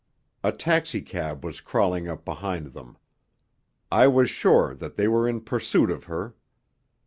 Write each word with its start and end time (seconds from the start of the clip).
A 0.43 0.51
taxicab 0.51 1.45
was 1.45 1.61
crawling 1.61 2.07
up 2.07 2.25
behind 2.25 2.73
them. 2.73 2.97
I 3.91 4.07
was 4.07 4.31
sure 4.31 4.73
that 4.73 4.95
they 4.95 5.07
were 5.07 5.27
in 5.29 5.41
pursuit 5.41 5.91
of 5.91 6.05
her. 6.05 6.33